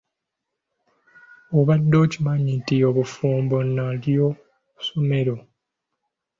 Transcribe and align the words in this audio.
Obadde 1.57 1.95
okimanyi 2.03 2.51
nti 2.59 2.75
obufumbo 2.89 3.57
nalyo 3.75 4.27
ssomero? 4.77 5.35